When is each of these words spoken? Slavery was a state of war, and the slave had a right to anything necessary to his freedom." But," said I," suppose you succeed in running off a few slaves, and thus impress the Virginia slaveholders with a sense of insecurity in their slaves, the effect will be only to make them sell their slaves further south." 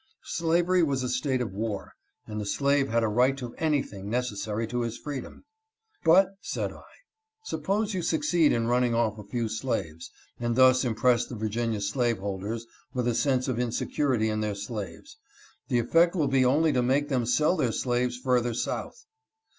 Slavery 0.25 0.81
was 0.81 1.03
a 1.03 1.09
state 1.09 1.41
of 1.41 1.53
war, 1.53 1.93
and 2.25 2.41
the 2.41 2.45
slave 2.47 2.89
had 2.89 3.03
a 3.03 3.07
right 3.07 3.37
to 3.37 3.53
anything 3.59 4.09
necessary 4.09 4.65
to 4.65 4.81
his 4.81 4.97
freedom." 4.97 5.43
But," 6.03 6.37
said 6.41 6.73
I," 6.73 6.81
suppose 7.51 7.93
you 7.93 8.01
succeed 8.01 8.51
in 8.51 8.65
running 8.65 8.95
off 8.95 9.19
a 9.19 9.23
few 9.23 9.47
slaves, 9.47 10.09
and 10.39 10.55
thus 10.55 10.83
impress 10.83 11.27
the 11.27 11.35
Virginia 11.35 11.81
slaveholders 11.81 12.65
with 12.95 13.07
a 13.07 13.13
sense 13.13 13.47
of 13.47 13.59
insecurity 13.59 14.27
in 14.27 14.39
their 14.41 14.55
slaves, 14.55 15.19
the 15.67 15.77
effect 15.77 16.15
will 16.15 16.27
be 16.27 16.43
only 16.43 16.73
to 16.73 16.81
make 16.81 17.09
them 17.09 17.27
sell 17.27 17.55
their 17.55 17.71
slaves 17.71 18.17
further 18.17 18.55
south." 18.55 19.05